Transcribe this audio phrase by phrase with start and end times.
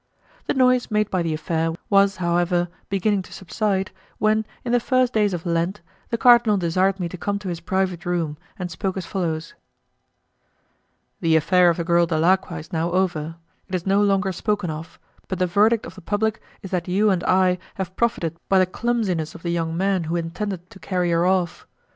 [0.47, 5.13] The noise made by the affair was, however, beginning to subside, when, in the first
[5.13, 8.97] days of Lent, the cardinal desired me to come to his private room, and spoke
[8.97, 9.53] as follows:
[11.19, 13.35] "The affair of the girl Dalacqua is now over;
[13.67, 17.11] it is no longer spoken of, but the verdict of the public is that you
[17.11, 21.11] and I have profited by the clumsiness of the young man who intended to carry
[21.11, 21.67] her off.